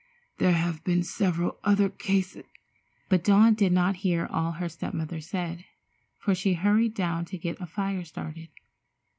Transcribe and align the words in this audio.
There 0.39 0.53
have 0.53 0.83
been 0.83 1.03
several 1.03 1.59
other 1.63 1.87
cases——" 1.87 2.45
But 3.07 3.23
Dawn 3.23 3.53
did 3.53 3.71
not 3.71 3.97
hear 3.97 4.25
all 4.25 4.53
her 4.53 4.67
step 4.67 4.95
mother 4.95 5.21
said, 5.21 5.63
for 6.17 6.33
she 6.33 6.55
had 6.55 6.63
hurried 6.63 6.95
down 6.95 7.23
to 7.25 7.37
get 7.37 7.61
a 7.61 7.67
fire 7.67 8.03
started. 8.03 8.49